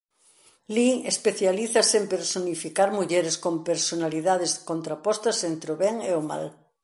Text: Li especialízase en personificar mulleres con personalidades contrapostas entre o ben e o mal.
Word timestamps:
Li 0.75 0.85
especialízase 1.13 1.95
en 2.01 2.05
personificar 2.13 2.87
mulleres 2.97 3.35
con 3.43 3.55
personalidades 3.69 4.51
contrapostas 4.69 5.37
entre 5.51 5.69
o 5.75 5.79
ben 5.83 5.95
e 6.11 6.11
o 6.19 6.23
mal. 6.29 6.43